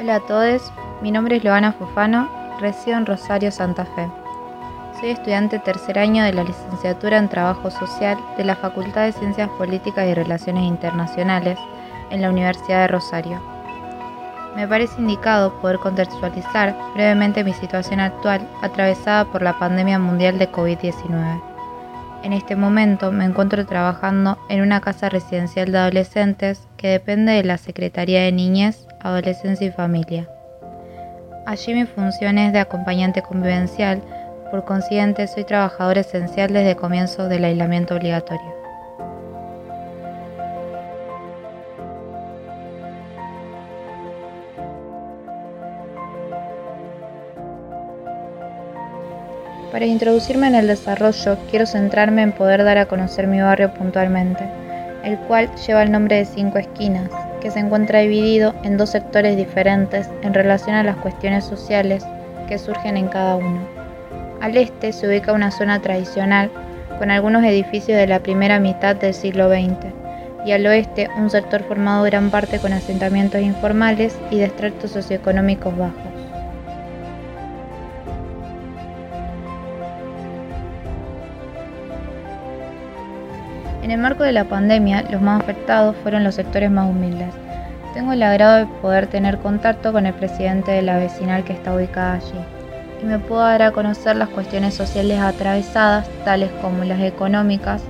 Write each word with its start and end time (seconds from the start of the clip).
Hola 0.00 0.14
a 0.14 0.20
todos, 0.20 0.72
mi 1.02 1.10
nombre 1.10 1.36
es 1.36 1.44
Loana 1.44 1.72
Fofano, 1.72 2.28
resido 2.60 2.96
en 2.96 3.04
Rosario, 3.04 3.50
Santa 3.50 3.84
Fe. 3.84 4.08
Soy 5.00 5.10
estudiante 5.10 5.58
tercer 5.58 5.98
año 5.98 6.22
de 6.22 6.32
la 6.32 6.44
licenciatura 6.44 7.18
en 7.18 7.28
Trabajo 7.28 7.68
Social 7.68 8.16
de 8.36 8.44
la 8.44 8.54
Facultad 8.54 9.06
de 9.06 9.12
Ciencias 9.12 9.48
Políticas 9.58 10.06
y 10.06 10.14
Relaciones 10.14 10.62
Internacionales 10.62 11.58
en 12.10 12.22
la 12.22 12.30
Universidad 12.30 12.82
de 12.82 12.88
Rosario. 12.88 13.42
Me 14.54 14.68
parece 14.68 15.00
indicado 15.00 15.60
poder 15.60 15.80
contextualizar 15.80 16.76
brevemente 16.94 17.42
mi 17.42 17.52
situación 17.52 17.98
actual 17.98 18.48
atravesada 18.62 19.24
por 19.24 19.42
la 19.42 19.58
pandemia 19.58 19.98
mundial 19.98 20.38
de 20.38 20.48
COVID-19. 20.48 21.42
En 22.22 22.32
este 22.32 22.54
momento 22.54 23.10
me 23.10 23.24
encuentro 23.24 23.66
trabajando 23.66 24.38
en 24.48 24.60
una 24.60 24.80
casa 24.80 25.08
residencial 25.08 25.72
de 25.72 25.78
adolescentes 25.78 26.68
que 26.76 26.86
depende 26.86 27.32
de 27.32 27.42
la 27.42 27.58
Secretaría 27.58 28.22
de 28.22 28.30
Niñez, 28.30 28.87
Adolescencia 29.00 29.66
y 29.66 29.70
Familia. 29.70 30.28
Allí 31.46 31.72
mi 31.74 31.86
función 31.86 32.36
es 32.38 32.52
de 32.52 32.58
acompañante 32.58 33.22
convivencial, 33.22 34.02
por 34.50 34.64
consiguiente 34.64 35.26
soy 35.26 35.44
trabajador 35.44 35.98
esencial 35.98 36.52
desde 36.52 36.70
el 36.70 36.76
comienzo 36.76 37.28
del 37.28 37.44
aislamiento 37.44 37.94
obligatorio. 37.94 38.58
Para 49.72 49.86
introducirme 49.86 50.48
en 50.48 50.54
el 50.54 50.66
desarrollo, 50.66 51.38
quiero 51.50 51.66
centrarme 51.66 52.22
en 52.22 52.32
poder 52.32 52.64
dar 52.64 52.78
a 52.78 52.86
conocer 52.86 53.26
mi 53.26 53.40
barrio 53.40 53.72
puntualmente, 53.74 54.44
el 55.04 55.18
cual 55.20 55.54
lleva 55.66 55.82
el 55.82 55.92
nombre 55.92 56.16
de 56.16 56.24
Cinco 56.24 56.58
Esquinas, 56.58 57.10
que 57.40 57.50
se 57.50 57.60
encuentra 57.60 58.00
dividido 58.00 58.54
en 58.62 58.76
dos 58.76 58.90
sectores 58.90 59.36
diferentes 59.36 60.08
en 60.22 60.34
relación 60.34 60.76
a 60.76 60.82
las 60.82 60.96
cuestiones 60.96 61.44
sociales 61.44 62.04
que 62.48 62.58
surgen 62.58 62.96
en 62.96 63.08
cada 63.08 63.36
uno. 63.36 63.60
Al 64.40 64.56
este 64.56 64.92
se 64.92 65.06
ubica 65.08 65.32
una 65.32 65.50
zona 65.50 65.80
tradicional 65.80 66.50
con 66.98 67.10
algunos 67.10 67.44
edificios 67.44 67.98
de 67.98 68.06
la 68.06 68.20
primera 68.20 68.58
mitad 68.58 68.96
del 68.96 69.14
siglo 69.14 69.48
XX, 69.48 69.92
y 70.44 70.52
al 70.52 70.66
oeste 70.66 71.10
un 71.16 71.30
sector 71.30 71.62
formado 71.64 72.04
gran 72.04 72.30
parte 72.30 72.58
con 72.58 72.72
asentamientos 72.72 73.40
informales 73.40 74.18
y 74.30 74.38
de 74.38 74.44
estratos 74.46 74.92
socioeconómicos 74.92 75.76
bajos. 75.76 76.07
En 83.88 83.92
el 83.92 84.00
marco 84.00 84.22
de 84.22 84.32
la 84.32 84.44
pandemia, 84.44 85.06
los 85.10 85.22
más 85.22 85.40
afectados 85.40 85.96
fueron 86.02 86.22
los 86.22 86.34
sectores 86.34 86.70
más 86.70 86.90
humildes. 86.90 87.32
Tengo 87.94 88.12
el 88.12 88.22
agrado 88.22 88.56
de 88.58 88.66
poder 88.82 89.06
tener 89.06 89.38
contacto 89.38 89.94
con 89.94 90.04
el 90.04 90.12
presidente 90.12 90.72
de 90.72 90.82
la 90.82 90.98
vecinal 90.98 91.42
que 91.42 91.54
está 91.54 91.74
ubicada 91.74 92.16
allí 92.16 92.38
y 93.02 93.06
me 93.06 93.18
puedo 93.18 93.40
dar 93.40 93.62
a 93.62 93.70
conocer 93.70 94.16
las 94.16 94.28
cuestiones 94.28 94.74
sociales 94.74 95.18
atravesadas, 95.18 96.06
tales 96.22 96.50
como 96.60 96.84
las 96.84 97.00
económicas, 97.00 97.82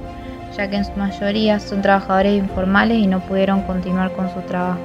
ya 0.56 0.70
que 0.70 0.76
en 0.76 0.84
su 0.84 0.92
mayoría 0.92 1.58
son 1.58 1.82
trabajadores 1.82 2.38
informales 2.38 2.98
y 2.98 3.08
no 3.08 3.18
pudieron 3.18 3.62
continuar 3.62 4.12
con 4.12 4.32
su 4.32 4.40
trabajo. 4.42 4.78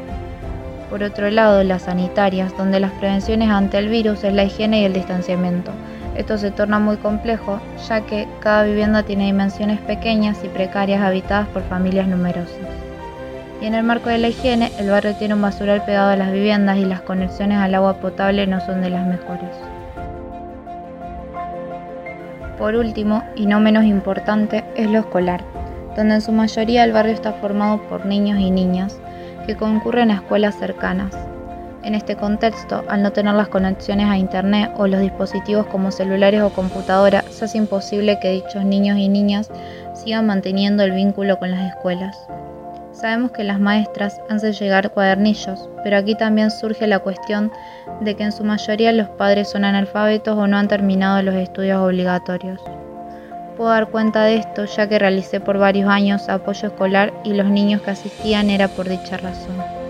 Por 0.89 1.03
otro 1.03 1.29
lado, 1.29 1.63
las 1.63 1.83
sanitarias, 1.83 2.57
donde 2.57 2.79
las 2.79 2.91
prevenciones 2.93 3.51
ante 3.51 3.77
el 3.77 3.87
virus 3.87 4.23
es 4.23 4.33
la 4.33 4.45
higiene 4.45 4.81
y 4.81 4.85
el 4.85 4.93
distanciamiento, 4.93 5.73
esto 6.15 6.37
se 6.37 6.51
torna 6.51 6.79
muy 6.79 6.97
complejo, 6.97 7.59
ya 7.87 8.01
que 8.01 8.27
cada 8.39 8.63
vivienda 8.63 9.03
tiene 9.03 9.25
dimensiones 9.25 9.79
pequeñas 9.79 10.43
y 10.43 10.47
precarias 10.47 11.01
habitadas 11.01 11.47
por 11.47 11.63
familias 11.63 12.07
numerosas. 12.07 12.57
Y 13.61 13.65
en 13.65 13.75
el 13.75 13.83
marco 13.83 14.09
de 14.09 14.17
la 14.17 14.27
higiene, 14.27 14.71
el 14.77 14.89
barrio 14.89 15.15
tiene 15.15 15.33
un 15.33 15.41
basural 15.41 15.85
pegado 15.85 16.11
a 16.11 16.15
las 16.15 16.31
viviendas 16.31 16.77
y 16.77 16.85
las 16.85 17.01
conexiones 17.01 17.57
al 17.59 17.73
agua 17.75 17.95
potable 17.97 18.45
no 18.45 18.59
son 18.59 18.81
de 18.81 18.89
las 18.89 19.07
mejores. 19.07 19.49
Por 22.57 22.75
último, 22.75 23.23
y 23.35 23.45
no 23.45 23.59
menos 23.59 23.85
importante, 23.85 24.63
es 24.75 24.89
lo 24.89 24.99
escolar, 24.99 25.43
donde 25.95 26.15
en 26.15 26.21
su 26.21 26.31
mayoría 26.31 26.83
el 26.83 26.91
barrio 26.91 27.13
está 27.13 27.33
formado 27.33 27.81
por 27.83 28.05
niños 28.05 28.39
y 28.39 28.51
niñas 28.51 28.99
que 29.47 29.55
concurren 29.55 30.11
a 30.11 30.15
escuelas 30.15 30.55
cercanas, 30.55 31.15
en 31.83 31.95
este 31.95 32.15
contexto, 32.15 32.83
al 32.87 33.03
no 33.03 33.11
tener 33.11 33.33
las 33.35 33.49
conexiones 33.49 34.09
a 34.09 34.17
Internet 34.17 34.71
o 34.77 34.87
los 34.87 35.01
dispositivos 35.01 35.65
como 35.67 35.91
celulares 35.91 36.41
o 36.41 36.49
computadoras, 36.49 37.25
se 37.29 37.45
hace 37.45 37.57
imposible 37.57 38.19
que 38.19 38.31
dichos 38.31 38.63
niños 38.63 38.97
y 38.97 39.09
niñas 39.09 39.51
sigan 39.93 40.25
manteniendo 40.25 40.83
el 40.83 40.91
vínculo 40.91 41.37
con 41.39 41.51
las 41.51 41.73
escuelas. 41.73 42.17
Sabemos 42.91 43.31
que 43.31 43.43
las 43.43 43.59
maestras 43.59 44.21
hacen 44.29 44.53
llegar 44.53 44.91
cuadernillos, 44.91 45.69
pero 45.83 45.97
aquí 45.97 46.15
también 46.15 46.51
surge 46.51 46.87
la 46.87 46.99
cuestión 46.99 47.51
de 48.01 48.15
que 48.15 48.23
en 48.23 48.31
su 48.31 48.43
mayoría 48.43 48.91
los 48.91 49.09
padres 49.09 49.49
son 49.49 49.65
analfabetos 49.65 50.37
o 50.37 50.47
no 50.47 50.57
han 50.57 50.67
terminado 50.67 51.21
los 51.21 51.35
estudios 51.35 51.81
obligatorios. 51.81 52.61
Puedo 53.57 53.71
dar 53.71 53.89
cuenta 53.89 54.23
de 54.23 54.37
esto 54.37 54.65
ya 54.65 54.87
que 54.87 54.99
realicé 54.99 55.39
por 55.39 55.57
varios 55.57 55.89
años 55.89 56.29
apoyo 56.29 56.69
escolar 56.69 57.13
y 57.23 57.33
los 57.33 57.47
niños 57.47 57.81
que 57.81 57.91
asistían 57.91 58.49
era 58.49 58.67
por 58.67 58.87
dicha 58.87 59.17
razón. 59.17 59.82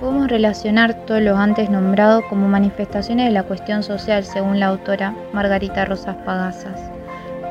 Podemos 0.00 0.28
relacionar 0.28 0.94
todo 1.06 1.18
lo 1.18 1.36
antes 1.36 1.70
nombrado 1.70 2.22
como 2.28 2.46
manifestaciones 2.46 3.26
de 3.26 3.32
la 3.32 3.42
cuestión 3.42 3.82
social 3.82 4.22
según 4.24 4.60
la 4.60 4.66
autora 4.66 5.12
Margarita 5.32 5.84
Rosas 5.84 6.14
Pagazas, 6.24 6.80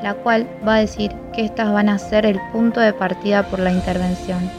la 0.02 0.14
cual 0.14 0.48
va 0.66 0.76
a 0.76 0.80
decir 0.80 1.12
que 1.34 1.44
estas 1.44 1.74
van 1.74 1.90
a 1.90 2.00
ser 2.00 2.26
el 2.26 2.40
punto 2.54 2.80
de 2.80 2.94
partida 2.94 3.44
por 3.44 3.60
la 3.60 3.74
intervención 3.74 4.50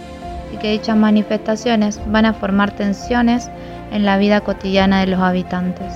y 0.52 0.58
que 0.58 0.72
dichas 0.72 0.98
manifestaciones 0.98 1.98
van 2.08 2.26
a 2.26 2.34
formar 2.34 2.72
tensiones 2.72 3.50
en 3.90 4.04
la 4.04 4.18
vida 4.18 4.42
cotidiana 4.42 5.00
de 5.00 5.06
los 5.06 5.20
habitantes, 5.20 5.94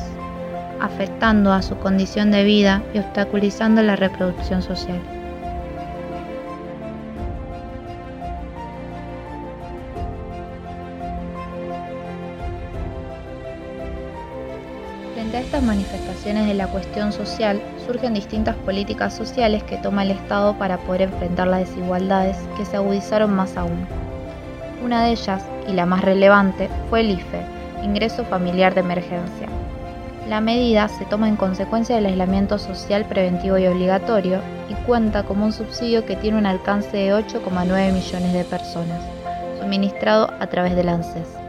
afectando 0.80 1.52
a 1.52 1.60
su 1.60 1.76
condición 1.76 2.30
de 2.30 2.44
vida 2.44 2.82
y 2.94 3.00
obstaculizando 3.00 3.82
la 3.82 3.96
reproducción 3.96 4.62
social. 4.62 5.21
Frente 15.22 15.36
a 15.36 15.40
estas 15.42 15.62
manifestaciones 15.62 16.48
de 16.48 16.54
la 16.54 16.66
cuestión 16.66 17.12
social, 17.12 17.62
surgen 17.86 18.12
distintas 18.12 18.56
políticas 18.56 19.14
sociales 19.14 19.62
que 19.62 19.76
toma 19.76 20.02
el 20.02 20.10
Estado 20.10 20.58
para 20.58 20.78
poder 20.78 21.02
enfrentar 21.02 21.46
las 21.46 21.60
desigualdades 21.60 22.36
que 22.56 22.64
se 22.64 22.76
agudizaron 22.76 23.32
más 23.32 23.56
aún. 23.56 23.86
Una 24.84 25.04
de 25.04 25.12
ellas, 25.12 25.44
y 25.68 25.74
la 25.74 25.86
más 25.86 26.02
relevante, 26.02 26.68
fue 26.90 27.02
el 27.02 27.10
IFE, 27.10 27.40
Ingreso 27.84 28.24
Familiar 28.24 28.74
de 28.74 28.80
Emergencia. 28.80 29.46
La 30.28 30.40
medida 30.40 30.88
se 30.88 31.04
toma 31.04 31.28
en 31.28 31.36
consecuencia 31.36 31.94
del 31.94 32.06
aislamiento 32.06 32.58
social 32.58 33.04
preventivo 33.04 33.58
y 33.58 33.68
obligatorio 33.68 34.40
y 34.68 34.74
cuenta 34.86 35.22
como 35.22 35.44
un 35.44 35.52
subsidio 35.52 36.04
que 36.04 36.16
tiene 36.16 36.38
un 36.38 36.46
alcance 36.46 36.96
de 36.96 37.14
8,9 37.14 37.92
millones 37.92 38.32
de 38.32 38.42
personas, 38.42 39.00
suministrado 39.60 40.32
a 40.40 40.48
través 40.48 40.74
del 40.74 40.88
ANSES. 40.88 41.41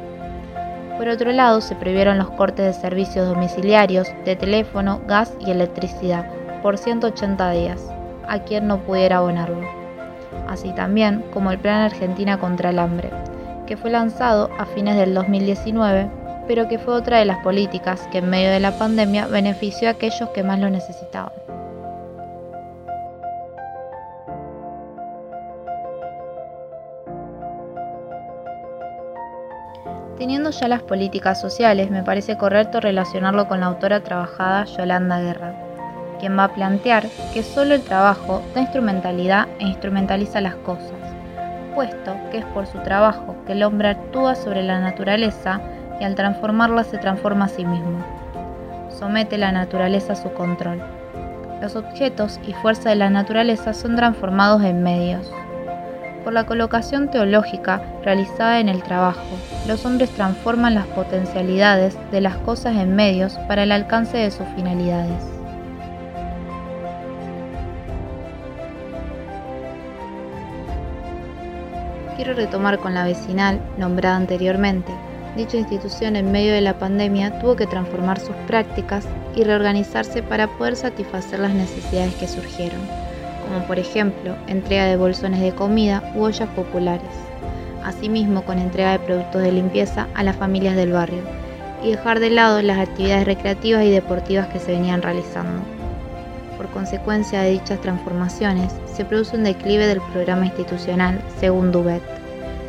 Por 0.98 1.08
otro 1.08 1.32
lado, 1.32 1.60
se 1.60 1.76
prohibieron 1.76 2.18
los 2.18 2.30
cortes 2.32 2.66
de 2.66 2.82
servicios 2.82 3.28
domiciliarios, 3.28 4.08
de 4.26 4.36
teléfono, 4.36 5.02
gas 5.08 5.34
y 5.40 5.50
electricidad 5.50 6.30
por 6.62 6.78
180 6.78 7.52
días, 7.52 7.82
a 8.28 8.40
quien 8.40 8.68
no 8.68 8.80
pudiera 8.80 9.18
abonarlo. 9.18 9.68
Así 10.48 10.72
también 10.74 11.24
como 11.34 11.52
el 11.52 11.60
Plan 11.60 11.82
Argentina 11.82 12.38
contra 12.38 12.70
el 12.70 12.80
Hambre, 12.80 13.10
que 13.66 13.76
fue 13.76 13.90
lanzado 13.90 14.50
a 14.60 14.66
fines 14.66 14.96
del 14.96 15.14
2019, 15.14 16.10
pero 16.48 16.68
que 16.68 16.80
fue 16.80 16.94
otra 16.94 17.20
de 17.20 17.26
las 17.26 17.40
políticas 17.40 18.08
que 18.12 18.20
en 18.20 18.30
medio 18.30 18.52
de 18.52 18.60
la 18.60 18.78
pandemia 18.78 19.28
benefició 19.28 19.88
a 19.88 19.92
aquellos 19.92 20.30
que 20.30 20.44
más 20.44 20.60
lo 20.60 20.70
necesitaban. 20.70 21.43
Teniendo 30.18 30.52
ya 30.52 30.68
las 30.68 30.84
políticas 30.84 31.42
sociales, 31.42 31.90
me 31.90 32.04
parece 32.04 32.38
correcto 32.38 32.80
relacionarlo 32.80 33.48
con 33.48 33.60
la 33.60 33.66
autora 33.68 34.02
trabajada 34.02 34.66
Yolanda 34.66 35.20
Guerra, 35.20 35.56
quien 36.20 36.38
va 36.38 36.46
a 36.46 36.54
plantear 36.54 37.08
que 37.34 37.44
solo 37.44 37.74
el 37.74 37.82
trabajo 37.82 38.42
da 38.54 38.62
instrumentalidad 38.62 39.48
e 39.60 39.66
instrumentaliza 39.66 40.40
las 40.40 40.56
cosas, 40.56 40.94
puesto 41.76 42.16
que 42.32 42.38
es 42.38 42.46
por 42.46 42.68
su 42.68 42.80
trabajo 42.80 43.36
que 43.46 43.54
el 43.54 43.64
hombre 43.64 43.90
actúa 43.90 44.36
sobre 44.36 44.64
la 44.64 44.80
naturaleza 44.80 45.60
y 46.00 46.04
al 46.04 46.16
transformarla 46.16 46.84
se 46.84 47.00
transforma 47.00 47.46
a 47.46 47.50
sí 47.50 47.66
mismo. 47.66 48.06
Somete 48.90 49.38
la 49.38 49.52
naturaleza 49.52 50.14
a 50.14 50.16
su 50.16 50.32
control. 50.34 50.82
Los 51.62 51.76
objetos 51.76 52.40
y 52.48 52.54
fuerza 52.54 52.90
de 52.90 52.96
la 52.96 53.10
naturaleza 53.10 53.74
son 53.74 53.96
transformados 53.96 54.64
en 54.64 54.84
medios 54.84 55.32
por 56.24 56.34
la 56.34 56.46
colocación 56.46 57.12
teológica 57.12 57.82
realizada 58.04 58.60
en 58.60 58.70
el 58.70 58.82
trabajo. 58.84 59.22
Los 59.68 59.86
hombres 59.86 60.10
transforman 60.12 60.76
las 60.76 60.88
potencialidades 60.88 61.98
de 62.12 62.22
las 62.22 62.38
cosas 62.38 62.78
en 62.78 62.96
medios 62.96 63.34
para 63.48 63.64
el 63.64 63.72
alcance 63.72 64.18
de 64.18 64.32
sus 64.32 64.48
finalidades. 64.56 65.22
Quiero 72.16 72.34
retomar 72.34 72.80
con 72.80 72.94
la 72.94 73.06
vecinal, 73.06 73.60
nombrada 73.78 74.16
anteriormente. 74.16 74.92
Dicha 75.36 75.58
institución 75.58 76.16
en 76.16 76.32
medio 76.32 76.54
de 76.54 76.62
la 76.62 76.78
pandemia 76.78 77.40
tuvo 77.40 77.56
que 77.56 77.66
transformar 77.66 78.20
sus 78.20 78.36
prácticas 78.48 79.06
y 79.36 79.44
reorganizarse 79.44 80.22
para 80.22 80.48
poder 80.48 80.76
satisfacer 80.76 81.40
las 81.40 81.54
necesidades 81.54 82.14
que 82.16 82.28
surgieron 82.28 83.13
como 83.54 83.66
por 83.68 83.78
ejemplo 83.78 84.36
entrega 84.48 84.86
de 84.86 84.98
bolsones 84.98 85.40
de 85.40 85.52
comida 85.52 86.12
u 86.16 86.24
ollas 86.24 86.50
populares, 86.50 87.12
asimismo 87.84 88.44
con 88.44 88.58
entrega 88.58 88.94
de 88.94 89.00
productos 89.00 89.44
de 89.44 89.52
limpieza 89.52 90.08
a 90.16 90.24
las 90.24 90.36
familias 90.36 90.76
del 90.76 90.92
barrio 90.92 91.22
y 91.84 91.92
dejar 91.92 92.20
de 92.20 92.32
lado 92.32 92.62
las 92.62 92.80
actividades 92.80 93.26
recreativas 93.26 93.84
y 93.84 93.92
deportivas 93.92 94.48
que 94.48 94.60
se 94.60 94.72
venían 94.72 95.02
realizando. 95.02 95.62
Por 96.58 96.70
consecuencia 96.70 97.42
de 97.42 97.52
dichas 97.52 97.80
transformaciones, 97.82 98.72
se 98.92 99.06
produce 99.06 99.36
un 99.36 99.44
declive 99.44 99.86
del 99.86 100.02
programa 100.02 100.46
institucional, 100.46 101.22
según 101.40 101.72
Dubet. 101.72 102.02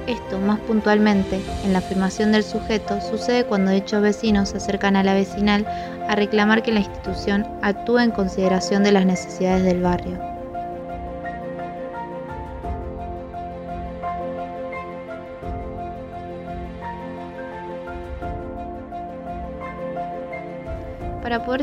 Esto, 0.06 0.38
más 0.38 0.58
puntualmente, 0.60 1.40
en 1.64 1.72
la 1.72 1.78
afirmación 1.78 2.32
del 2.32 2.42
sujeto, 2.42 3.00
sucede 3.00 3.44
cuando 3.44 3.70
dichos 3.70 4.02
vecinos 4.02 4.50
se 4.50 4.58
acercan 4.58 4.96
a 4.96 5.02
la 5.02 5.14
vecinal 5.14 5.64
a 6.08 6.14
reclamar 6.14 6.62
que 6.62 6.72
la 6.72 6.80
institución 6.80 7.46
actúe 7.62 8.00
en 8.00 8.10
consideración 8.10 8.82
de 8.84 8.92
las 8.92 9.06
necesidades 9.06 9.62
del 9.62 9.80
barrio. 9.80 10.33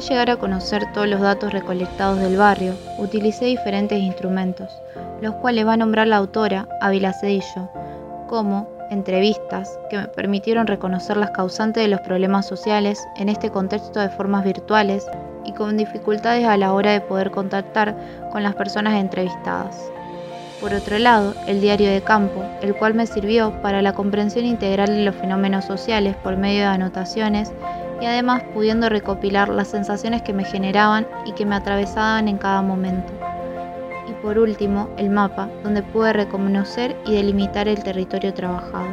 Llegar 0.01 0.29
a 0.29 0.37
conocer 0.37 0.91
todos 0.93 1.07
los 1.07 1.21
datos 1.21 1.53
recolectados 1.53 2.19
del 2.19 2.37
barrio, 2.37 2.73
utilicé 2.97 3.45
diferentes 3.45 3.99
instrumentos, 3.99 4.71
los 5.21 5.35
cuales 5.35 5.65
va 5.65 5.73
a 5.73 5.77
nombrar 5.77 6.07
la 6.07 6.17
autora, 6.17 6.67
Ávila 6.81 7.13
Cedillo, 7.13 7.69
como 8.27 8.67
entrevistas 8.89 9.79
que 9.89 9.97
me 9.97 10.07
permitieron 10.07 10.67
reconocer 10.67 11.17
las 11.17 11.31
causantes 11.31 11.83
de 11.83 11.87
los 11.87 12.01
problemas 12.01 12.45
sociales 12.45 13.07
en 13.17 13.29
este 13.29 13.49
contexto 13.49 13.99
de 13.99 14.09
formas 14.09 14.43
virtuales 14.43 15.05
y 15.45 15.53
con 15.53 15.77
dificultades 15.77 16.45
a 16.45 16.57
la 16.57 16.73
hora 16.73 16.91
de 16.91 17.01
poder 17.01 17.31
contactar 17.31 17.95
con 18.31 18.43
las 18.43 18.55
personas 18.55 18.95
entrevistadas. 18.95 19.91
Por 20.59 20.73
otro 20.73 20.99
lado, 20.99 21.33
el 21.47 21.59
diario 21.59 21.89
de 21.89 22.01
campo, 22.01 22.43
el 22.61 22.75
cual 22.75 22.93
me 22.93 23.07
sirvió 23.07 23.51
para 23.63 23.81
la 23.81 23.93
comprensión 23.93 24.45
integral 24.45 24.89
de 24.89 25.05
los 25.05 25.15
fenómenos 25.15 25.65
sociales 25.65 26.15
por 26.17 26.37
medio 26.37 26.59
de 26.59 26.67
anotaciones 26.67 27.51
y 28.01 28.05
además 28.05 28.41
pudiendo 28.53 28.89
recopilar 28.89 29.49
las 29.49 29.67
sensaciones 29.67 30.23
que 30.23 30.33
me 30.33 30.43
generaban 30.43 31.07
y 31.23 31.33
que 31.33 31.45
me 31.45 31.55
atravesaban 31.55 32.27
en 32.27 32.37
cada 32.37 32.63
momento. 32.63 33.13
Y 34.09 34.13
por 34.23 34.39
último, 34.39 34.89
el 34.97 35.11
mapa, 35.11 35.47
donde 35.63 35.83
pude 35.83 36.11
reconocer 36.11 36.97
y 37.05 37.13
delimitar 37.13 37.67
el 37.67 37.83
territorio 37.83 38.33
trabajado. 38.33 38.87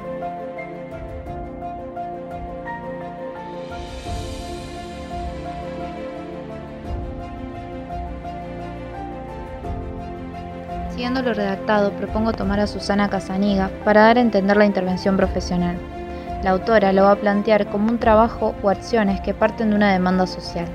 Siguiendo 10.90 11.22
lo 11.22 11.32
redactado, 11.32 11.92
propongo 11.92 12.32
tomar 12.32 12.60
a 12.60 12.66
Susana 12.66 13.08
Casaniga 13.08 13.70
para 13.84 14.02
dar 14.02 14.18
a 14.18 14.20
entender 14.20 14.56
la 14.56 14.66
intervención 14.66 15.16
profesional. 15.16 15.97
La 16.42 16.50
autora 16.50 16.92
lo 16.92 17.02
va 17.02 17.12
a 17.12 17.16
plantear 17.16 17.66
como 17.66 17.90
un 17.90 17.98
trabajo 17.98 18.54
o 18.62 18.70
acciones 18.70 19.20
que 19.20 19.34
parten 19.34 19.70
de 19.70 19.76
una 19.76 19.92
demanda 19.92 20.24
social, 20.26 20.66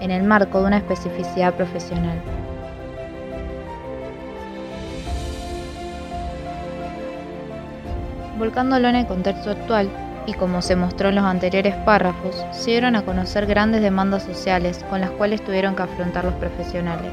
en 0.00 0.10
el 0.10 0.24
marco 0.24 0.60
de 0.60 0.66
una 0.66 0.78
especificidad 0.78 1.54
profesional. 1.54 2.20
Volcándolo 8.36 8.88
en 8.88 8.96
el 8.96 9.06
contexto 9.06 9.52
actual, 9.52 9.88
y 10.26 10.34
como 10.34 10.60
se 10.60 10.74
mostró 10.74 11.08
en 11.10 11.14
los 11.14 11.24
anteriores 11.24 11.76
párrafos, 11.84 12.44
se 12.50 12.72
dieron 12.72 12.96
a 12.96 13.02
conocer 13.02 13.46
grandes 13.46 13.82
demandas 13.82 14.24
sociales 14.24 14.84
con 14.90 15.00
las 15.00 15.10
cuales 15.10 15.42
tuvieron 15.44 15.76
que 15.76 15.82
afrontar 15.82 16.24
los 16.24 16.34
profesionales. 16.34 17.12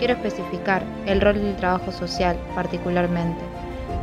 Quiero 0.00 0.14
especificar 0.14 0.82
el 1.06 1.20
rol 1.20 1.34
del 1.34 1.54
trabajo 1.54 1.92
social 1.92 2.36
particularmente, 2.56 3.40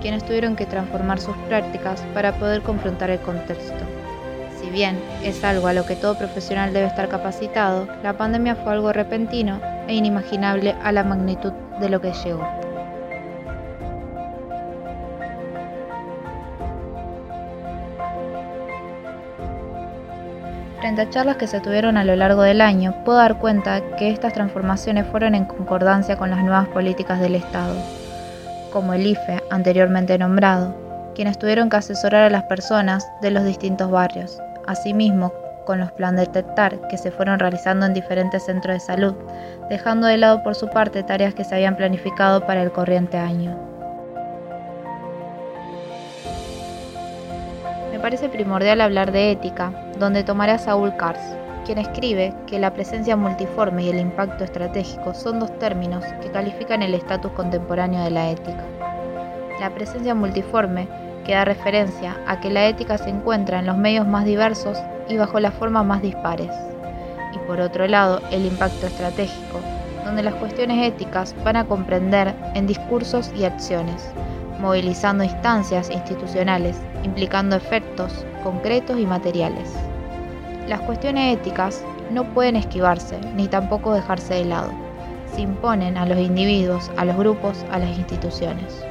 quienes 0.01 0.25
tuvieron 0.25 0.55
que 0.55 0.65
transformar 0.65 1.19
sus 1.19 1.35
prácticas 1.47 2.01
para 2.13 2.33
poder 2.33 2.61
confrontar 2.61 3.09
el 3.09 3.19
contexto. 3.19 3.85
Si 4.61 4.69
bien 4.69 4.99
es 5.23 5.43
algo 5.43 5.67
a 5.67 5.73
lo 5.73 5.85
que 5.85 5.95
todo 5.95 6.17
profesional 6.17 6.73
debe 6.73 6.87
estar 6.87 7.09
capacitado, 7.09 7.87
la 8.03 8.13
pandemia 8.13 8.55
fue 8.55 8.73
algo 8.73 8.93
repentino 8.93 9.59
e 9.87 9.95
inimaginable 9.95 10.75
a 10.83 10.91
la 10.91 11.03
magnitud 11.03 11.51
de 11.79 11.89
lo 11.89 11.99
que 11.99 12.13
llegó. 12.13 12.47
Frente 20.79 21.01
a 21.01 21.09
charlas 21.09 21.37
que 21.37 21.47
se 21.47 21.59
tuvieron 21.59 21.97
a 21.97 22.03
lo 22.03 22.15
largo 22.15 22.41
del 22.41 22.59
año, 22.59 23.03
puedo 23.05 23.19
dar 23.19 23.37
cuenta 23.37 23.81
que 23.97 24.09
estas 24.09 24.33
transformaciones 24.33 25.07
fueron 25.07 25.35
en 25.35 25.45
concordancia 25.45 26.17
con 26.17 26.31
las 26.31 26.43
nuevas 26.43 26.67
políticas 26.69 27.19
del 27.19 27.35
Estado 27.35 27.75
como 28.71 28.93
el 28.93 29.05
IFE 29.05 29.43
anteriormente 29.49 30.17
nombrado, 30.17 30.75
quienes 31.13 31.37
tuvieron 31.37 31.69
que 31.69 31.77
asesorar 31.77 32.23
a 32.23 32.29
las 32.29 32.43
personas 32.43 33.07
de 33.21 33.31
los 33.31 33.43
distintos 33.43 33.91
barrios, 33.91 34.39
asimismo 34.67 35.33
con 35.65 35.79
los 35.79 35.91
plan 35.91 36.15
detectar 36.15 36.87
que 36.87 36.97
se 36.97 37.11
fueron 37.11 37.39
realizando 37.39 37.85
en 37.85 37.93
diferentes 37.93 38.45
centros 38.45 38.73
de 38.73 38.79
salud, 38.79 39.13
dejando 39.69 40.07
de 40.07 40.17
lado 40.17 40.41
por 40.43 40.55
su 40.55 40.69
parte 40.69 41.03
tareas 41.03 41.33
que 41.33 41.43
se 41.43 41.55
habían 41.55 41.75
planificado 41.75 42.45
para 42.45 42.63
el 42.63 42.71
corriente 42.71 43.17
año. 43.17 43.57
Me 47.91 47.99
parece 47.99 48.29
primordial 48.29 48.81
hablar 48.81 49.11
de 49.11 49.31
ética, 49.31 49.71
donde 49.99 50.23
tomaré 50.23 50.53
a 50.53 50.57
Saúl 50.57 50.95
Kars, 50.95 51.21
quien 51.63 51.77
escribe 51.77 52.33
que 52.47 52.59
la 52.59 52.73
presencia 52.73 53.15
multiforme 53.15 53.83
y 53.83 53.89
el 53.89 53.99
impacto 53.99 54.43
estratégico 54.43 55.13
son 55.13 55.39
dos 55.39 55.57
términos 55.59 56.03
que 56.21 56.31
califican 56.31 56.81
el 56.81 56.93
estatus 56.93 57.31
contemporáneo 57.33 58.03
de 58.03 58.11
la 58.11 58.29
ética. 58.31 58.65
La 59.59 59.69
presencia 59.69 60.15
multiforme 60.15 60.87
que 61.25 61.33
da 61.33 61.45
referencia 61.45 62.17
a 62.27 62.39
que 62.39 62.49
la 62.49 62.67
ética 62.67 62.97
se 62.97 63.09
encuentra 63.09 63.59
en 63.59 63.67
los 63.67 63.77
medios 63.77 64.07
más 64.07 64.25
diversos 64.25 64.77
y 65.07 65.17
bajo 65.17 65.39
las 65.39 65.53
formas 65.53 65.85
más 65.85 66.01
dispares. 66.01 66.51
Y 67.33 67.37
por 67.47 67.59
otro 67.59 67.87
lado, 67.87 68.21
el 68.31 68.45
impacto 68.45 68.87
estratégico, 68.87 69.59
donde 70.03 70.23
las 70.23 70.33
cuestiones 70.35 70.87
éticas 70.87 71.35
van 71.43 71.55
a 71.57 71.65
comprender 71.65 72.33
en 72.55 72.67
discursos 72.67 73.31
y 73.37 73.45
acciones, 73.45 74.11
movilizando 74.59 75.23
instancias 75.23 75.89
institucionales, 75.89 76.77
implicando 77.03 77.55
efectos 77.55 78.25
concretos 78.43 78.99
y 78.99 79.05
materiales. 79.05 79.90
Las 80.67 80.81
cuestiones 80.81 81.37
éticas 81.37 81.83
no 82.11 82.23
pueden 82.33 82.55
esquivarse 82.55 83.19
ni 83.35 83.47
tampoco 83.47 83.93
dejarse 83.93 84.35
de 84.35 84.45
lado. 84.45 84.71
Se 85.33 85.41
imponen 85.41 85.97
a 85.97 86.05
los 86.05 86.19
individuos, 86.19 86.91
a 86.97 87.05
los 87.05 87.17
grupos, 87.17 87.65
a 87.71 87.79
las 87.79 87.97
instituciones. 87.97 88.85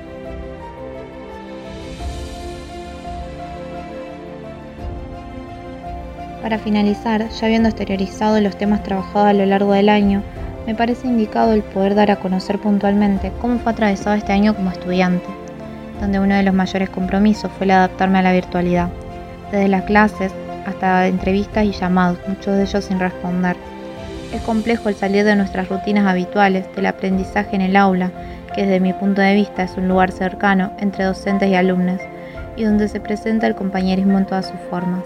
Para 6.42 6.58
finalizar, 6.58 7.28
ya 7.28 7.46
habiendo 7.46 7.68
exteriorizado 7.68 8.40
los 8.40 8.56
temas 8.56 8.82
trabajados 8.82 9.28
a 9.28 9.32
lo 9.34 9.44
largo 9.44 9.72
del 9.72 9.90
año, 9.90 10.22
me 10.66 10.74
parece 10.74 11.06
indicado 11.06 11.52
el 11.52 11.62
poder 11.62 11.94
dar 11.94 12.10
a 12.10 12.16
conocer 12.16 12.58
puntualmente 12.58 13.30
cómo 13.40 13.58
fue 13.58 13.72
atravesado 13.72 14.16
este 14.16 14.32
año 14.32 14.54
como 14.54 14.70
estudiante, 14.70 15.26
donde 16.00 16.18
uno 16.18 16.34
de 16.34 16.42
los 16.42 16.54
mayores 16.54 16.88
compromisos 16.88 17.50
fue 17.52 17.66
el 17.66 17.72
adaptarme 17.72 18.18
a 18.18 18.22
la 18.22 18.32
virtualidad, 18.32 18.88
desde 19.52 19.68
las 19.68 19.84
clases 19.84 20.32
hasta 20.66 21.06
entrevistas 21.06 21.64
y 21.64 21.72
llamados, 21.72 22.18
muchos 22.26 22.56
de 22.56 22.62
ellos 22.62 22.84
sin 22.84 22.98
responder. 22.98 23.56
Es 24.32 24.42
complejo 24.42 24.88
el 24.88 24.94
salir 24.94 25.24
de 25.24 25.34
nuestras 25.34 25.68
rutinas 25.68 26.06
habituales, 26.06 26.66
del 26.76 26.86
aprendizaje 26.86 27.56
en 27.56 27.62
el 27.62 27.76
aula, 27.76 28.10
que 28.54 28.62
desde 28.62 28.80
mi 28.80 28.92
punto 28.92 29.20
de 29.20 29.34
vista 29.34 29.64
es 29.64 29.76
un 29.76 29.88
lugar 29.88 30.12
cercano 30.12 30.72
entre 30.78 31.04
docentes 31.04 31.48
y 31.48 31.54
alumnos, 31.54 32.00
y 32.56 32.64
donde 32.64 32.88
se 32.88 33.00
presenta 33.00 33.46
el 33.46 33.54
compañerismo 33.54 34.18
en 34.18 34.26
todas 34.26 34.46
sus 34.46 34.60
formas. 34.70 35.02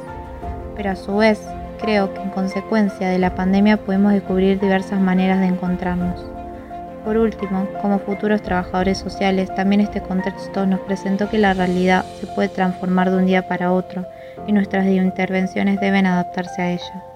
Pero 0.76 0.90
a 0.90 0.96
su 0.96 1.16
vez, 1.16 1.40
creo 1.80 2.12
que 2.12 2.20
en 2.20 2.30
consecuencia 2.30 3.08
de 3.08 3.18
la 3.18 3.34
pandemia 3.34 3.78
podemos 3.78 4.12
descubrir 4.12 4.60
diversas 4.60 5.00
maneras 5.00 5.40
de 5.40 5.46
encontrarnos. 5.46 6.24
Por 7.04 7.16
último, 7.16 7.66
como 7.82 7.98
futuros 7.98 8.42
trabajadores 8.42 8.98
sociales, 8.98 9.54
también 9.54 9.82
este 9.82 10.00
contexto 10.00 10.66
nos 10.66 10.80
presentó 10.80 11.28
que 11.28 11.38
la 11.38 11.54
realidad 11.54 12.04
se 12.20 12.26
puede 12.26 12.48
transformar 12.48 13.10
de 13.10 13.18
un 13.18 13.26
día 13.26 13.46
para 13.46 13.72
otro 13.72 14.06
y 14.46 14.52
nuestras 14.52 14.86
intervenciones 14.86 15.80
deben 15.80 16.06
adaptarse 16.06 16.62
a 16.62 16.72
ella. 16.72 17.13